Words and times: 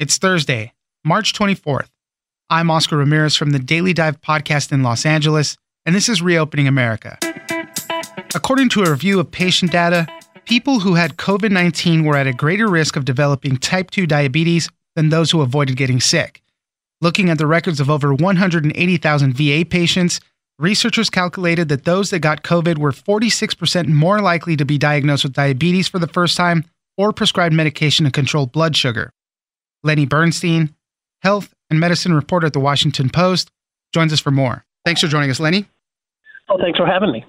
It's 0.00 0.18
Thursday, 0.18 0.72
March 1.04 1.34
24th. 1.34 1.88
I'm 2.50 2.68
Oscar 2.68 2.96
Ramirez 2.96 3.36
from 3.36 3.50
the 3.50 3.60
Daily 3.60 3.92
Dive 3.92 4.20
podcast 4.20 4.72
in 4.72 4.82
Los 4.82 5.06
Angeles, 5.06 5.56
and 5.86 5.94
this 5.94 6.08
is 6.08 6.20
Reopening 6.20 6.66
America. 6.66 7.16
According 8.34 8.70
to 8.70 8.82
a 8.82 8.90
review 8.90 9.20
of 9.20 9.30
patient 9.30 9.70
data, 9.70 10.08
people 10.46 10.80
who 10.80 10.96
had 10.96 11.16
COVID 11.16 11.52
19 11.52 12.04
were 12.04 12.16
at 12.16 12.26
a 12.26 12.32
greater 12.32 12.66
risk 12.66 12.96
of 12.96 13.04
developing 13.04 13.56
type 13.56 13.92
2 13.92 14.04
diabetes 14.04 14.68
than 14.96 15.10
those 15.10 15.30
who 15.30 15.42
avoided 15.42 15.76
getting 15.76 16.00
sick. 16.00 16.42
Looking 17.00 17.30
at 17.30 17.38
the 17.38 17.46
records 17.46 17.78
of 17.78 17.88
over 17.88 18.12
180,000 18.12 19.32
VA 19.32 19.64
patients, 19.64 20.18
researchers 20.58 21.08
calculated 21.08 21.68
that 21.68 21.84
those 21.84 22.10
that 22.10 22.18
got 22.18 22.42
COVID 22.42 22.78
were 22.78 22.90
46% 22.90 23.86
more 23.86 24.20
likely 24.20 24.56
to 24.56 24.64
be 24.64 24.76
diagnosed 24.76 25.22
with 25.22 25.34
diabetes 25.34 25.86
for 25.86 26.00
the 26.00 26.08
first 26.08 26.36
time 26.36 26.64
or 26.98 27.12
prescribed 27.12 27.54
medication 27.54 28.06
to 28.06 28.10
control 28.10 28.46
blood 28.46 28.76
sugar. 28.76 29.12
Lenny 29.84 30.06
Bernstein, 30.06 30.74
health 31.22 31.54
and 31.70 31.78
medicine 31.78 32.14
reporter 32.14 32.46
at 32.46 32.52
the 32.52 32.60
Washington 32.60 33.10
Post, 33.10 33.50
joins 33.92 34.12
us 34.12 34.20
for 34.20 34.32
more. 34.32 34.64
Thanks 34.84 35.00
for 35.00 35.06
joining 35.06 35.30
us, 35.30 35.38
Lenny. 35.38 35.66
Oh, 36.48 36.58
thanks 36.58 36.76
for 36.76 36.86
having 36.86 37.12
me. 37.12 37.24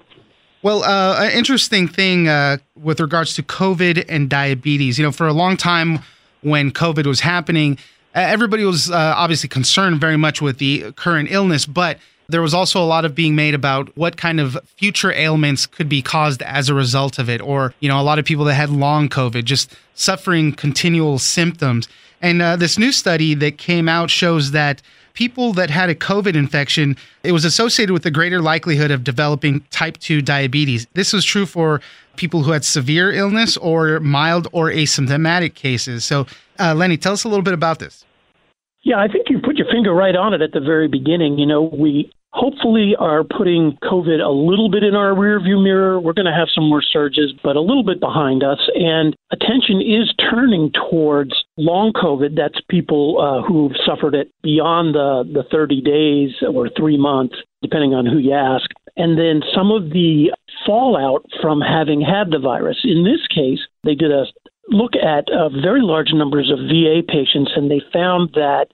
Well, 0.62 0.82
uh, 0.82 1.24
an 1.24 1.30
interesting 1.32 1.86
thing 1.86 2.28
uh, 2.28 2.56
with 2.74 2.98
regards 2.98 3.34
to 3.34 3.42
COVID 3.42 4.04
and 4.08 4.28
diabetes. 4.28 4.98
You 4.98 5.04
know, 5.04 5.12
for 5.12 5.28
a 5.28 5.32
long 5.32 5.56
time 5.56 6.00
when 6.40 6.72
COVID 6.72 7.06
was 7.06 7.20
happening, 7.20 7.78
everybody 8.14 8.64
was 8.64 8.90
uh, 8.90 9.14
obviously 9.16 9.48
concerned 9.48 10.00
very 10.00 10.16
much 10.16 10.42
with 10.42 10.58
the 10.58 10.92
current 10.92 11.30
illness, 11.30 11.66
but 11.66 11.98
there 12.28 12.42
was 12.42 12.54
also 12.54 12.82
a 12.82 12.84
lot 12.84 13.04
of 13.04 13.14
being 13.14 13.34
made 13.34 13.54
about 13.54 13.96
what 13.96 14.16
kind 14.16 14.40
of 14.40 14.58
future 14.76 15.12
ailments 15.12 15.66
could 15.66 15.88
be 15.88 16.02
caused 16.02 16.42
as 16.42 16.68
a 16.68 16.74
result 16.74 17.18
of 17.18 17.28
it, 17.28 17.40
or, 17.40 17.74
you 17.80 17.88
know, 17.88 18.00
a 18.00 18.02
lot 18.02 18.18
of 18.18 18.24
people 18.24 18.44
that 18.46 18.54
had 18.54 18.70
long 18.70 19.08
COVID 19.08 19.44
just 19.44 19.74
suffering 19.94 20.52
continual 20.52 21.18
symptoms. 21.18 21.88
And 22.20 22.42
uh, 22.42 22.56
this 22.56 22.78
new 22.78 22.92
study 22.92 23.34
that 23.34 23.58
came 23.58 23.88
out 23.88 24.10
shows 24.10 24.50
that 24.52 24.82
people 25.14 25.52
that 25.54 25.70
had 25.70 25.88
a 25.88 25.94
COVID 25.94 26.34
infection, 26.34 26.96
it 27.22 27.32
was 27.32 27.44
associated 27.44 27.92
with 27.92 28.04
a 28.06 28.10
greater 28.10 28.40
likelihood 28.40 28.90
of 28.90 29.04
developing 29.04 29.60
type 29.70 29.98
2 29.98 30.22
diabetes. 30.22 30.86
This 30.94 31.12
was 31.12 31.24
true 31.24 31.46
for 31.46 31.80
people 32.16 32.42
who 32.42 32.52
had 32.52 32.64
severe 32.64 33.12
illness 33.12 33.56
or 33.56 34.00
mild 34.00 34.48
or 34.52 34.70
asymptomatic 34.70 35.54
cases. 35.54 36.04
So, 36.04 36.26
uh, 36.58 36.74
Lenny, 36.74 36.96
tell 36.96 37.12
us 37.12 37.24
a 37.24 37.28
little 37.28 37.42
bit 37.42 37.54
about 37.54 37.78
this. 37.78 38.04
Yeah, 38.86 39.00
I 39.02 39.08
think 39.08 39.26
you 39.28 39.40
put 39.42 39.56
your 39.56 39.66
finger 39.66 39.92
right 39.92 40.14
on 40.14 40.32
it 40.32 40.42
at 40.42 40.52
the 40.52 40.60
very 40.60 40.86
beginning. 40.86 41.40
You 41.40 41.46
know, 41.46 41.62
we 41.74 42.08
hopefully 42.32 42.94
are 42.96 43.24
putting 43.24 43.76
COVID 43.82 44.22
a 44.24 44.30
little 44.30 44.70
bit 44.70 44.84
in 44.84 44.94
our 44.94 45.10
rearview 45.10 45.60
mirror. 45.60 45.98
We're 45.98 46.12
going 46.12 46.30
to 46.30 46.32
have 46.32 46.46
some 46.54 46.68
more 46.68 46.82
surges, 46.82 47.32
but 47.42 47.56
a 47.56 47.60
little 47.60 47.82
bit 47.82 47.98
behind 47.98 48.44
us. 48.44 48.60
And 48.76 49.16
attention 49.32 49.82
is 49.82 50.14
turning 50.30 50.70
towards 50.70 51.32
long 51.56 51.94
COVID. 51.94 52.36
That's 52.36 52.60
people 52.70 53.18
uh, 53.18 53.42
who've 53.42 53.74
suffered 53.84 54.14
it 54.14 54.30
beyond 54.44 54.94
the, 54.94 55.24
the 55.34 55.42
30 55.50 55.80
days 55.80 56.30
or 56.48 56.70
three 56.78 56.96
months, 56.96 57.34
depending 57.62 57.92
on 57.92 58.06
who 58.06 58.18
you 58.18 58.34
ask. 58.34 58.70
And 58.96 59.18
then 59.18 59.42
some 59.52 59.72
of 59.72 59.90
the 59.90 60.30
fallout 60.64 61.26
from 61.42 61.60
having 61.60 62.00
had 62.00 62.30
the 62.30 62.38
virus. 62.38 62.78
In 62.84 63.02
this 63.02 63.26
case, 63.34 63.66
they 63.82 63.96
did 63.96 64.12
a 64.12 64.26
look 64.68 64.92
at 64.96 65.30
uh, 65.30 65.48
very 65.48 65.82
large 65.82 66.12
numbers 66.12 66.50
of 66.50 66.58
VA 66.58 67.02
patients, 67.06 67.52
and 67.56 67.70
they 67.70 67.80
found 67.92 68.30
that 68.34 68.66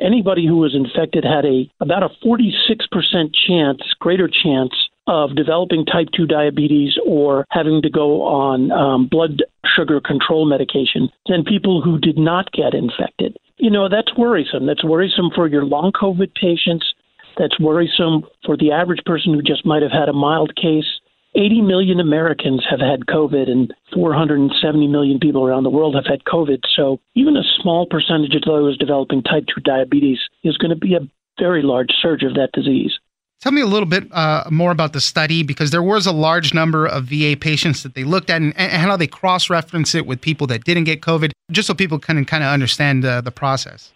anybody 0.00 0.46
who 0.46 0.56
was 0.56 0.74
infected 0.74 1.24
had 1.24 1.44
a 1.44 1.70
about 1.80 2.02
a 2.02 2.10
46% 2.24 3.34
chance, 3.34 3.80
greater 4.00 4.28
chance 4.28 4.72
of 5.06 5.34
developing 5.34 5.84
type 5.84 6.08
2 6.16 6.26
diabetes 6.26 6.94
or 7.06 7.44
having 7.50 7.82
to 7.82 7.90
go 7.90 8.22
on 8.22 8.70
um, 8.70 9.08
blood 9.08 9.42
sugar 9.76 10.00
control 10.00 10.46
medication 10.46 11.08
than 11.26 11.44
people 11.44 11.82
who 11.82 11.98
did 11.98 12.18
not 12.18 12.52
get 12.52 12.74
infected. 12.74 13.36
You 13.56 13.70
know, 13.70 13.88
that's 13.88 14.16
worrisome. 14.16 14.66
That's 14.66 14.84
worrisome 14.84 15.30
for 15.34 15.48
your 15.48 15.64
long 15.64 15.92
COVID 15.92 16.34
patients. 16.34 16.94
That's 17.38 17.58
worrisome 17.58 18.24
for 18.44 18.56
the 18.56 18.72
average 18.72 19.02
person 19.04 19.34
who 19.34 19.42
just 19.42 19.66
might 19.66 19.82
have 19.82 19.92
had 19.92 20.08
a 20.08 20.12
mild 20.12 20.54
case. 20.56 20.99
80 21.34 21.62
million 21.62 22.00
Americans 22.00 22.64
have 22.68 22.80
had 22.80 23.06
COVID, 23.06 23.48
and 23.48 23.72
470 23.94 24.88
million 24.88 25.18
people 25.20 25.46
around 25.46 25.62
the 25.62 25.70
world 25.70 25.94
have 25.94 26.06
had 26.06 26.24
COVID. 26.24 26.62
So 26.74 27.00
even 27.14 27.36
a 27.36 27.42
small 27.60 27.86
percentage 27.86 28.34
of 28.34 28.42
those 28.42 28.76
developing 28.78 29.22
type 29.22 29.44
2 29.54 29.60
diabetes 29.62 30.18
is 30.42 30.56
going 30.56 30.70
to 30.70 30.76
be 30.76 30.94
a 30.94 31.08
very 31.38 31.62
large 31.62 31.90
surge 32.02 32.22
of 32.22 32.34
that 32.34 32.50
disease. 32.52 32.98
Tell 33.40 33.52
me 33.52 33.62
a 33.62 33.66
little 33.66 33.88
bit 33.88 34.12
uh, 34.12 34.44
more 34.50 34.70
about 34.70 34.92
the 34.92 35.00
study 35.00 35.42
because 35.42 35.70
there 35.70 35.82
was 35.82 36.06
a 36.06 36.12
large 36.12 36.52
number 36.52 36.86
of 36.86 37.04
VA 37.04 37.36
patients 37.40 37.82
that 37.84 37.94
they 37.94 38.04
looked 38.04 38.28
at 38.28 38.42
and, 38.42 38.54
and 38.58 38.70
how 38.72 38.98
they 38.98 39.06
cross 39.06 39.48
reference 39.48 39.94
it 39.94 40.04
with 40.04 40.20
people 40.20 40.46
that 40.48 40.64
didn't 40.64 40.84
get 40.84 41.00
COVID, 41.00 41.32
just 41.50 41.66
so 41.66 41.72
people 41.72 41.98
can 41.98 42.22
kind 42.26 42.44
of 42.44 42.50
understand 42.50 43.02
uh, 43.02 43.22
the 43.22 43.30
process. 43.30 43.92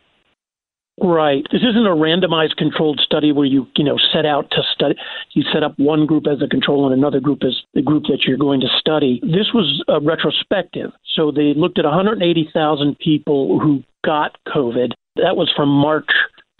Right. 1.03 1.45
This 1.51 1.63
isn't 1.63 1.87
a 1.87 1.91
randomized 1.91 2.57
controlled 2.57 3.01
study 3.05 3.33
where 3.33 3.47
you, 3.47 3.67
you 3.77 3.85
know, 3.85 3.99
set 4.13 4.25
out 4.25 4.49
to 4.53 4.63
study. 4.75 4.95
You 5.33 5.43
set 5.53 5.65
up 5.65 5.77
one 5.77 6.07
group 6.07 6.25
as 6.31 6.41
a 6.41 6.49
control 6.49 6.87
and 6.87 6.97
another 6.97 7.19
group 7.19 7.43
as 7.45 7.57
the 7.75 7.83
group 7.83 8.05
that 8.05 8.23
you're 8.27 8.39
going 8.39 8.61
to 8.61 8.69
study. 8.79 9.21
This 9.23 9.53
was 9.53 9.83
a 9.89 10.01
retrospective. 10.01 10.93
So 11.17 11.33
they 11.33 11.53
looked 11.57 11.81
at 11.81 11.85
180,000 11.85 12.99
people 12.99 13.59
who 13.59 13.83
got 14.05 14.37
COVID. 14.47 14.93
That 15.17 15.37
was 15.37 15.53
from 15.57 15.69
March 15.69 16.11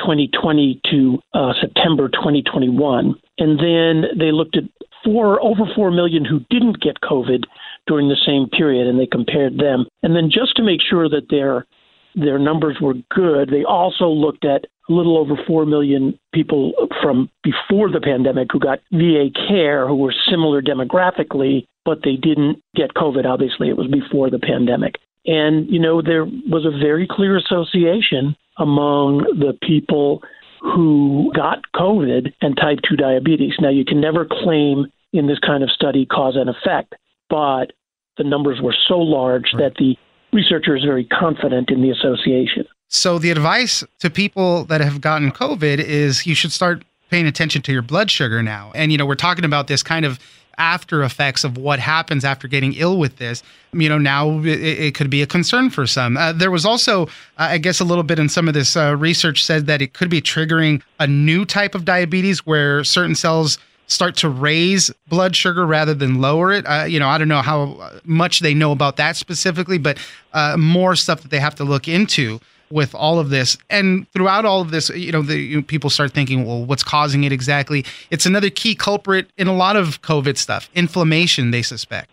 2020 0.01 0.81
to 0.91 1.19
uh, 1.33 1.53
September 1.61 2.09
2021. 2.09 3.15
And 3.39 3.59
then 3.59 4.11
they 4.19 4.33
looked 4.33 4.57
at 4.57 4.65
four 5.05 5.41
over 5.43 5.63
4 5.77 5.93
million 5.93 6.25
who 6.25 6.41
didn't 6.51 6.81
get 6.81 7.01
COVID 7.03 7.45
during 7.87 8.09
the 8.09 8.21
same 8.27 8.49
period 8.49 8.89
and 8.89 8.99
they 8.99 9.07
compared 9.07 9.59
them. 9.59 9.87
And 10.03 10.17
then 10.17 10.31
just 10.31 10.57
to 10.57 10.65
make 10.65 10.81
sure 10.81 11.09
that 11.09 11.29
their 11.31 11.67
their 12.15 12.39
numbers 12.39 12.79
were 12.81 12.95
good. 13.15 13.51
They 13.51 13.65
also 13.65 14.07
looked 14.09 14.45
at 14.45 14.67
a 14.89 14.93
little 14.93 15.17
over 15.17 15.35
4 15.47 15.67
million 15.67 16.19
people 16.33 16.73
from 17.03 17.31
before 17.43 17.91
the 17.91 18.01
pandemic 18.01 18.49
who 18.53 18.61
got 18.61 18.81
VA 18.93 19.29
care 19.49 19.89
who 19.89 19.97
were 19.97 20.15
similar 20.31 20.61
demographically, 20.61 21.67
but 21.85 22.01
they 22.05 22.17
didn't 22.17 22.63
get 22.75 22.95
COVID. 22.95 23.25
Obviously, 23.25 23.69
it 23.69 23.77
was 23.77 23.89
before 23.89 24.31
the 24.31 24.39
pandemic. 24.39 24.97
And, 25.27 25.69
you 25.69 25.81
know, 25.81 26.03
there 26.03 26.25
was 26.25 26.67
a 26.67 26.79
very 26.79 27.07
clear 27.11 27.37
association 27.37 28.37
among 28.59 29.19
the 29.39 29.57
people 29.67 30.23
who 30.61 31.33
got 31.35 31.61
COVID 31.75 32.33
and 32.41 32.57
type 32.57 32.79
2 32.89 32.97
diabetes. 32.97 33.55
Now, 33.61 33.71
you 33.71 33.85
can 33.85 34.01
never 34.01 34.27
claim 34.27 34.87
in 35.13 35.27
this 35.27 35.39
kind 35.39 35.63
of 35.63 35.71
study 35.71 36.07
cause 36.07 36.37
and 36.37 36.51
effect, 36.51 36.95
but 37.31 37.73
the 38.17 38.25
numbers 38.25 38.61
were 38.63 38.75
so 38.89 38.99
large 38.99 39.45
right. 39.55 39.65
that 39.65 39.75
the 39.79 39.97
researcher 40.35 40.77
is 40.77 40.85
very 40.85 41.05
confident 41.05 41.71
in 41.71 41.81
the 41.81 41.91
association. 41.91 42.67
So 42.89 43.19
the 43.19 43.31
advice 43.31 43.83
to 44.01 44.11
people 44.11 44.65
that 44.67 44.81
have 44.81 45.01
gotten 45.01 45.33
COVID 45.33 45.79
is 45.79 46.27
you 46.27 46.35
should 46.35 46.53
start 46.53 46.85
paying 47.11 47.27
attention 47.27 47.63
to 47.63 47.73
your 47.73 47.83
blood 47.83 48.11
sugar 48.11 48.43
now. 48.43 48.73
And 48.75 48.93
you 48.93 48.99
know, 48.99 49.07
we're 49.07 49.15
talking 49.15 49.45
about 49.45 49.69
this 49.69 49.83
kind 49.83 50.05
of 50.05 50.19
after 50.59 51.03
effects 51.03 51.45
of 51.45 51.57
what 51.57 51.79
happens 51.79 52.25
after 52.25 52.47
getting 52.47 52.75
ill 52.75 52.99
with 52.99 53.17
this. 53.17 53.43
You 53.73 53.89
know, 53.89 53.99
now 53.99 54.39
it, 54.41 54.61
it 54.61 54.95
could 54.95 55.11
be 55.11 55.23
a 55.23 55.27
concern 55.27 55.71
for 55.71 55.87
some. 55.87 56.17
Uh, 56.17 56.33
there 56.33 56.51
was 56.51 56.65
also, 56.65 57.05
uh, 57.05 57.07
I 57.37 57.59
guess, 57.59 57.81
a 57.81 57.85
little 57.85 58.05
bit 58.05 58.19
in 58.19 58.29
some 58.29 58.49
of 58.49 58.55
this 58.55 58.77
uh, 58.77 58.97
research 58.97 59.45
said 59.45 59.67
that 59.67 59.83
it 59.83 59.93
could 59.95 60.11
be 60.11 60.21
triggering 60.21 60.83
a 61.01 61.07
new 61.07 61.45
type 61.45 61.75
of 61.75 61.85
diabetes 61.85 62.47
where 62.47 62.85
certain 62.85 63.15
cells 63.15 63.59
start 63.87 64.17
to 64.17 64.29
raise 64.29 64.91
blood 65.09 65.37
sugar 65.37 65.67
rather 65.67 65.95
than 65.95 66.21
lower 66.21 66.53
it. 66.53 66.65
Uh, 66.67 66.85
you 66.85 66.99
know, 66.99 67.09
I 67.09 67.19
don't 67.19 67.29
know 67.29 67.43
how 67.43 67.91
much 68.05 68.41
they 68.41 68.55
know 68.55 68.73
about 68.73 68.97
that 68.97 69.17
specifically, 69.17 69.79
but 69.79 69.99
uh, 70.33 70.57
more 70.57 70.97
stuff 70.97 71.23
that 71.23 71.31
they 71.31 71.41
have 71.41 71.55
to 71.57 71.65
look 71.65 71.89
into 71.89 72.41
with 72.71 72.95
all 72.95 73.19
of 73.19 73.31
this. 73.31 73.57
And 73.71 74.11
throughout 74.13 74.45
all 74.45 74.61
of 74.61 74.71
this, 74.71 74.89
you 74.91 75.13
know, 75.13 75.23
the, 75.23 75.39
you 75.39 75.57
know, 75.57 75.63
people 75.63 75.91
start 75.91 76.13
thinking, 76.13 76.45
well, 76.47 76.65
what's 76.65 76.83
causing 76.83 77.25
it 77.25 77.33
exactly? 77.33 77.85
It's 78.11 78.27
another 78.27 78.51
key 78.51 78.75
culprit 78.75 79.31
in 79.37 79.47
a 79.47 79.55
lot 79.55 79.77
of 79.77 80.03
COVID 80.03 80.37
stuff 80.37 80.69
inflammation, 80.75 81.51
they 81.51 81.63
suspect. 81.63 82.11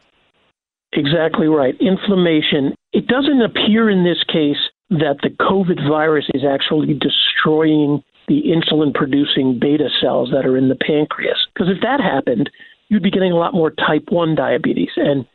Exactly 0.94 1.48
right. 1.48 1.76
Inflammation. 1.80 2.76
It 2.92 3.08
doesn't 3.08 3.42
appear 3.42 3.90
in 3.90 4.04
this 4.04 4.24
case 4.26 4.58
that 4.90 5.20
the 5.24 5.30
COVID 5.30 5.88
virus 5.88 6.26
is 6.34 6.44
actually 6.44 6.94
destroying 6.94 8.04
the 8.32 8.44
insulin 8.48 8.94
producing 8.94 9.60
beta 9.60 9.90
cells 10.00 10.30
that 10.32 10.46
are 10.46 10.56
in 10.56 10.70
the 10.70 10.76
pancreas. 10.76 11.36
Because 11.54 11.68
if 11.68 11.82
that 11.82 12.00
happened, 12.00 12.50
you'd 12.88 13.04
be 13.04 13.12
getting 13.12 13.34
a 13.34 13.36
lot 13.36 13.54
more 13.54 13.72
type 13.72 14.06
1 14.10 14.36
diabetes. 14.36 14.92
And 14.96 15.26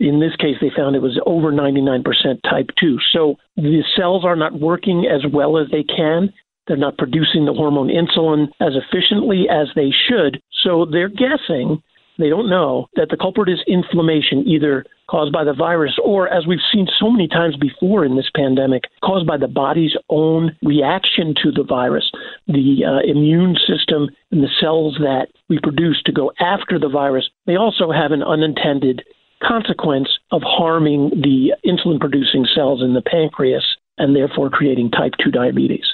In 0.00 0.20
this 0.20 0.34
case, 0.36 0.56
they 0.60 0.70
found 0.74 0.96
it 0.96 1.02
was 1.02 1.20
over 1.24 1.52
99% 1.52 2.04
type 2.42 2.70
2. 2.80 2.98
So 3.12 3.36
the 3.56 3.82
cells 3.96 4.24
are 4.24 4.36
not 4.36 4.58
working 4.58 5.06
as 5.06 5.30
well 5.32 5.56
as 5.56 5.68
they 5.70 5.84
can. 5.84 6.32
They're 6.66 6.76
not 6.76 6.98
producing 6.98 7.44
the 7.44 7.52
hormone 7.52 7.88
insulin 7.88 8.48
as 8.60 8.72
efficiently 8.74 9.46
as 9.48 9.68
they 9.76 9.90
should. 10.08 10.42
So 10.62 10.86
they're 10.90 11.08
guessing, 11.08 11.82
they 12.18 12.28
don't 12.28 12.48
know, 12.48 12.88
that 12.94 13.08
the 13.10 13.16
culprit 13.16 13.48
is 13.48 13.62
inflammation, 13.66 14.46
either 14.46 14.84
caused 15.10 15.32
by 15.32 15.44
the 15.44 15.52
virus 15.52 15.98
or, 16.02 16.28
as 16.28 16.46
we've 16.46 16.64
seen 16.72 16.86
so 16.98 17.10
many 17.10 17.28
times 17.28 17.56
before 17.56 18.04
in 18.04 18.16
this 18.16 18.30
pandemic, 18.34 18.84
caused 19.02 19.26
by 19.26 19.36
the 19.36 19.48
body's 19.48 19.94
own 20.08 20.56
reaction 20.62 21.34
to 21.42 21.50
the 21.50 21.64
virus. 21.64 22.10
The 22.46 22.84
uh, 22.86 23.10
immune 23.10 23.56
system 23.66 24.08
and 24.30 24.42
the 24.42 24.48
cells 24.60 24.96
that 25.00 25.28
we 25.48 25.58
produce 25.62 26.02
to 26.06 26.12
go 26.12 26.32
after 26.40 26.78
the 26.78 26.88
virus, 26.88 27.28
they 27.46 27.56
also 27.56 27.90
have 27.90 28.12
an 28.12 28.22
unintended 28.22 29.02
consequence 29.42 30.08
of 30.30 30.42
harming 30.42 31.10
the 31.10 31.52
insulin 31.66 32.00
producing 32.00 32.46
cells 32.54 32.82
in 32.82 32.94
the 32.94 33.02
pancreas 33.02 33.64
and 33.98 34.16
therefore 34.16 34.50
creating 34.50 34.90
type 34.90 35.12
2 35.22 35.30
diabetes. 35.30 35.84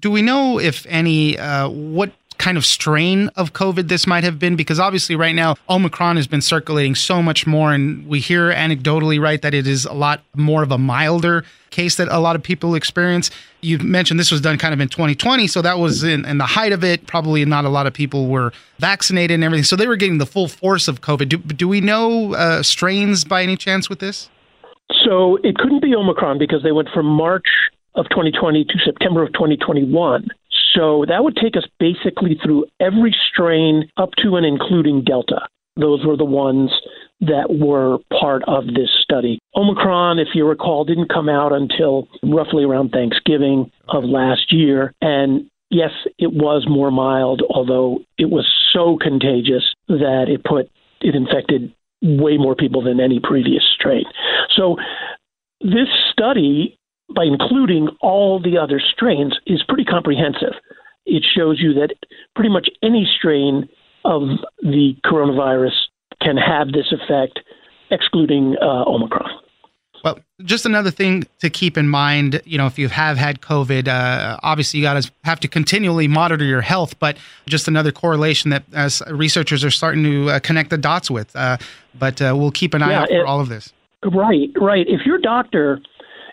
Do 0.00 0.10
we 0.10 0.22
know 0.22 0.58
if 0.58 0.86
any 0.88 1.38
uh, 1.38 1.68
what 1.68 2.12
kind 2.46 2.56
of 2.56 2.64
strain 2.64 3.28
of 3.34 3.52
COVID 3.54 3.88
this 3.88 4.06
might 4.06 4.22
have 4.22 4.38
been? 4.38 4.54
Because 4.54 4.78
obviously, 4.78 5.16
right 5.16 5.34
now, 5.34 5.56
Omicron 5.68 6.14
has 6.14 6.28
been 6.28 6.40
circulating 6.40 6.94
so 6.94 7.20
much 7.20 7.44
more, 7.44 7.72
and 7.72 8.06
we 8.06 8.20
hear 8.20 8.52
anecdotally, 8.52 9.20
right, 9.20 9.42
that 9.42 9.52
it 9.52 9.66
is 9.66 9.84
a 9.84 9.92
lot 9.92 10.22
more 10.36 10.62
of 10.62 10.70
a 10.70 10.78
milder 10.78 11.44
case 11.70 11.96
that 11.96 12.06
a 12.08 12.20
lot 12.20 12.36
of 12.36 12.44
people 12.44 12.76
experience. 12.76 13.32
You 13.62 13.78
mentioned 13.80 14.20
this 14.20 14.30
was 14.30 14.40
done 14.40 14.58
kind 14.58 14.72
of 14.72 14.80
in 14.80 14.86
2020, 14.86 15.48
so 15.48 15.60
that 15.62 15.80
was 15.80 16.04
in, 16.04 16.24
in 16.24 16.38
the 16.38 16.46
height 16.46 16.70
of 16.70 16.84
it. 16.84 17.08
Probably 17.08 17.44
not 17.44 17.64
a 17.64 17.68
lot 17.68 17.88
of 17.88 17.92
people 17.92 18.28
were 18.28 18.52
vaccinated 18.78 19.34
and 19.34 19.42
everything, 19.42 19.64
so 19.64 19.74
they 19.74 19.88
were 19.88 19.96
getting 19.96 20.18
the 20.18 20.26
full 20.26 20.46
force 20.46 20.86
of 20.86 21.00
COVID. 21.00 21.28
Do, 21.28 21.38
do 21.38 21.66
we 21.66 21.80
know 21.80 22.34
uh, 22.34 22.62
strains 22.62 23.24
by 23.24 23.42
any 23.42 23.56
chance 23.56 23.90
with 23.90 23.98
this? 23.98 24.30
So 25.04 25.38
it 25.42 25.56
couldn't 25.56 25.82
be 25.82 25.96
Omicron 25.96 26.38
because 26.38 26.62
they 26.62 26.70
went 26.70 26.90
from 26.94 27.06
March 27.06 27.48
of 27.96 28.08
2020 28.10 28.64
to 28.66 28.78
September 28.84 29.24
of 29.24 29.32
2021. 29.32 30.28
So 30.74 31.04
that 31.08 31.24
would 31.24 31.36
take 31.36 31.56
us 31.56 31.64
basically 31.78 32.38
through 32.42 32.66
every 32.80 33.14
strain 33.32 33.88
up 33.96 34.10
to 34.22 34.36
and 34.36 34.44
including 34.44 35.04
Delta. 35.04 35.46
Those 35.76 36.04
were 36.04 36.16
the 36.16 36.24
ones 36.24 36.70
that 37.20 37.48
were 37.48 37.98
part 38.18 38.42
of 38.46 38.66
this 38.66 38.90
study. 39.02 39.38
Omicron, 39.54 40.18
if 40.18 40.28
you 40.34 40.46
recall, 40.46 40.84
didn't 40.84 41.12
come 41.12 41.28
out 41.28 41.52
until 41.52 42.08
roughly 42.22 42.64
around 42.64 42.90
Thanksgiving 42.90 43.70
of 43.88 44.04
last 44.04 44.52
year. 44.52 44.92
And 45.00 45.48
yes, 45.70 45.90
it 46.18 46.32
was 46.32 46.66
more 46.68 46.90
mild, 46.90 47.42
although 47.48 48.00
it 48.18 48.30
was 48.30 48.46
so 48.72 48.98
contagious 49.00 49.74
that 49.88 50.26
it 50.28 50.44
put 50.44 50.70
it 51.00 51.14
infected 51.14 51.72
way 52.02 52.36
more 52.36 52.54
people 52.54 52.82
than 52.82 53.00
any 53.00 53.20
previous 53.22 53.62
strain. 53.74 54.04
So 54.54 54.76
this 55.60 55.88
study 56.12 56.78
by 57.14 57.24
including 57.24 57.88
all 58.00 58.40
the 58.40 58.58
other 58.58 58.80
strains 58.80 59.38
is 59.46 59.62
pretty 59.68 59.84
comprehensive. 59.84 60.54
It 61.04 61.24
shows 61.36 61.60
you 61.60 61.72
that 61.74 61.94
pretty 62.34 62.50
much 62.50 62.68
any 62.82 63.08
strain 63.16 63.68
of 64.04 64.22
the 64.62 64.96
coronavirus 65.04 65.74
can 66.20 66.36
have 66.36 66.68
this 66.72 66.92
effect, 66.92 67.40
excluding 67.90 68.56
uh, 68.60 68.84
Omicron. 68.84 69.30
Well, 70.04 70.18
just 70.44 70.66
another 70.66 70.90
thing 70.90 71.24
to 71.40 71.50
keep 71.50 71.76
in 71.76 71.88
mind, 71.88 72.40
you 72.44 72.58
know, 72.58 72.66
if 72.66 72.78
you 72.78 72.88
have 72.88 73.16
had 73.16 73.40
COVID, 73.40 73.88
uh, 73.88 74.38
obviously 74.42 74.78
you 74.78 74.84
got 74.84 75.02
to 75.02 75.10
have 75.24 75.40
to 75.40 75.48
continually 75.48 76.06
monitor 76.06 76.44
your 76.44 76.60
health. 76.60 76.98
But 76.98 77.16
just 77.46 77.66
another 77.66 77.90
correlation 77.90 78.50
that 78.50 78.64
as 78.72 79.02
researchers 79.10 79.64
are 79.64 79.70
starting 79.70 80.04
to 80.04 80.30
uh, 80.30 80.38
connect 80.40 80.70
the 80.70 80.78
dots 80.78 81.10
with. 81.10 81.34
Uh, 81.34 81.56
but 81.98 82.20
uh, 82.22 82.34
we'll 82.36 82.52
keep 82.52 82.74
an 82.74 82.82
eye 82.82 82.90
yeah, 82.90 83.02
out 83.02 83.08
for 83.08 83.20
it, 83.20 83.26
all 83.26 83.40
of 83.40 83.48
this. 83.48 83.72
Right, 84.04 84.50
right. 84.60 84.86
If 84.88 85.06
your 85.06 85.18
doctor 85.18 85.80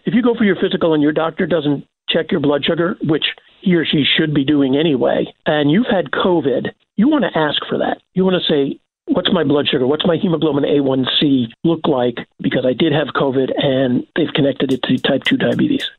if 0.06 0.14
you 0.14 0.22
go 0.22 0.36
for 0.36 0.44
your 0.44 0.56
physical 0.56 0.94
and 0.94 1.02
your 1.02 1.14
doctor 1.14 1.46
doesn't 1.46 1.88
check 2.10 2.32
your 2.32 2.42
blood 2.42 2.64
sugar, 2.66 2.98
which 3.04 3.26
he 3.62 3.76
or 3.76 3.86
she 3.86 4.04
should 4.04 4.34
be 4.34 4.44
doing 4.44 4.76
anyway, 4.76 5.34
and 5.46 5.72
you've 5.72 5.88
had 5.90 6.12
COVID, 6.12 6.72
you 6.96 7.08
want 7.08 7.24
to 7.24 7.38
ask 7.38 7.62
for 7.70 7.78
that. 7.78 8.02
You 8.14 8.26
want 8.26 8.42
to 8.42 8.52
say, 8.52 8.80
What's 9.08 9.34
my 9.34 9.44
blood 9.44 9.68
sugar? 9.68 9.86
What's 9.86 10.06
my 10.06 10.16
hemoglobin 10.16 10.64
A1C 10.64 11.52
look 11.66 11.82
like? 11.88 12.26
Because 12.40 12.66
I 12.66 12.72
did 12.72 12.94
have 12.94 13.08
COVID 13.08 13.52
and 13.58 14.08
they've 14.16 14.32
connected 14.34 14.72
it 14.72 14.82
to 14.84 14.98
type 14.98 15.26
2 15.26 15.36
diabetes. 15.36 15.90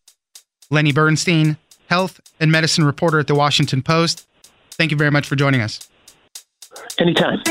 Lenny 0.70 0.90
Bernstein, 0.90 1.58
health 1.90 2.18
and 2.40 2.50
medicine 2.50 2.82
reporter 2.82 3.18
at 3.18 3.26
the 3.26 3.34
Washington 3.34 3.82
Post. 3.82 4.26
Thank 4.70 4.90
you 4.90 4.96
very 4.96 5.10
much 5.10 5.26
for 5.26 5.36
joining 5.36 5.60
us. 5.60 5.86
Anytime. 6.98 7.42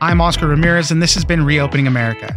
I'm 0.00 0.20
Oscar 0.20 0.48
Ramirez, 0.48 0.90
and 0.90 1.00
this 1.00 1.14
has 1.14 1.24
been 1.24 1.44
Reopening 1.44 1.86
America. 1.86 2.36